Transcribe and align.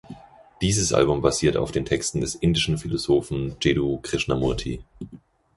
Dieses 0.61 0.93
Album 0.93 1.21
basiert 1.21 1.57
auf 1.57 1.71
den 1.71 1.85
Texten 1.85 2.21
des 2.21 2.33
indischen 2.33 2.79
Philosophen 2.79 3.55
Jiddu 3.61 3.99
Krishnamurti. 4.01 4.81